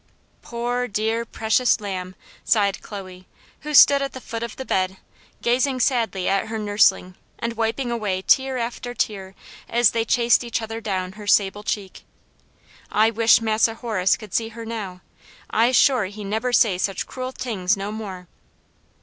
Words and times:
"Poor, 0.41 0.87
dear, 0.87 1.25
precious 1.25 1.79
lamb!" 1.79 2.15
sighed 2.43 2.81
Chloe, 2.81 3.27
who 3.59 3.75
stood 3.75 4.01
at 4.01 4.13
the 4.13 4.19
foot 4.19 4.41
of 4.41 4.55
the 4.55 4.65
bed, 4.65 4.97
gazing 5.43 5.79
sadly 5.79 6.27
at 6.27 6.47
her 6.47 6.57
nursling, 6.57 7.13
and 7.37 7.53
wiping 7.53 7.91
away 7.91 8.23
tear 8.23 8.57
after 8.57 8.95
tear, 8.95 9.35
as 9.69 9.91
they 9.91 10.03
chased 10.03 10.43
each 10.43 10.59
other 10.59 10.81
down 10.81 11.11
her 11.11 11.27
sable 11.27 11.61
cheek. 11.61 12.03
"I 12.91 13.11
wish 13.11 13.41
Massa 13.41 13.75
Horace 13.75 14.17
could 14.17 14.33
see 14.33 14.49
her 14.49 14.65
now. 14.65 15.01
I'se 15.51 15.75
sure 15.75 16.05
he 16.05 16.23
nebber 16.23 16.51
say 16.51 16.79
such 16.79 17.05
cruel 17.05 17.31
tings 17.31 17.77
no 17.77 17.91
more." 17.91 18.27